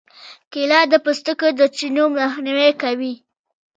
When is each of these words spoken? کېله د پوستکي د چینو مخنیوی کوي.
کېله 0.51 0.79
د 0.91 0.93
پوستکي 1.05 1.49
د 1.59 1.61
چینو 1.77 2.05
مخنیوی 2.17 2.71
کوي. 2.81 3.13